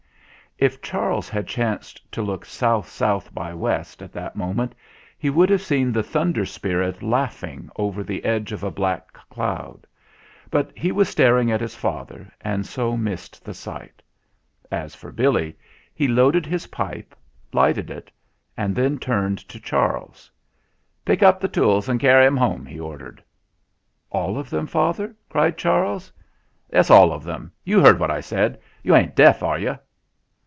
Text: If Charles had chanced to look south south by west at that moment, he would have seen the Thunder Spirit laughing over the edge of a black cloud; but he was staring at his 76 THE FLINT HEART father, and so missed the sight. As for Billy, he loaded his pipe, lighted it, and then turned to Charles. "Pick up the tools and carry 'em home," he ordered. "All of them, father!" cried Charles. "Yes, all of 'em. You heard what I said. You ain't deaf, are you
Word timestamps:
If 0.57 0.79
Charles 0.79 1.27
had 1.27 1.47
chanced 1.47 2.11
to 2.11 2.21
look 2.21 2.45
south 2.45 2.87
south 2.87 3.33
by 3.33 3.51
west 3.51 4.03
at 4.03 4.11
that 4.13 4.35
moment, 4.35 4.75
he 5.17 5.27
would 5.27 5.49
have 5.49 5.61
seen 5.63 5.91
the 5.91 6.03
Thunder 6.03 6.45
Spirit 6.45 7.01
laughing 7.01 7.71
over 7.77 8.03
the 8.03 8.23
edge 8.23 8.51
of 8.51 8.63
a 8.63 8.69
black 8.69 9.11
cloud; 9.11 9.87
but 10.51 10.69
he 10.77 10.91
was 10.91 11.09
staring 11.09 11.51
at 11.51 11.61
his 11.61 11.71
76 11.71 11.81
THE 11.81 11.81
FLINT 11.81 11.95
HEART 11.95 12.07
father, 12.27 12.33
and 12.41 12.65
so 12.67 12.95
missed 12.95 13.43
the 13.43 13.55
sight. 13.55 14.03
As 14.71 14.93
for 14.93 15.11
Billy, 15.11 15.57
he 15.95 16.07
loaded 16.07 16.45
his 16.45 16.67
pipe, 16.67 17.15
lighted 17.51 17.89
it, 17.89 18.11
and 18.55 18.75
then 18.75 18.99
turned 18.99 19.39
to 19.47 19.59
Charles. 19.59 20.29
"Pick 21.03 21.23
up 21.23 21.39
the 21.39 21.47
tools 21.47 21.89
and 21.89 21.99
carry 21.99 22.27
'em 22.27 22.37
home," 22.37 22.67
he 22.67 22.79
ordered. 22.79 23.23
"All 24.11 24.37
of 24.37 24.51
them, 24.51 24.67
father!" 24.67 25.15
cried 25.29 25.57
Charles. 25.57 26.13
"Yes, 26.71 26.91
all 26.91 27.11
of 27.11 27.27
'em. 27.27 27.51
You 27.63 27.79
heard 27.79 27.99
what 27.99 28.11
I 28.11 28.19
said. 28.21 28.59
You 28.83 28.93
ain't 28.95 29.15
deaf, 29.15 29.41
are 29.41 29.57
you 29.57 29.79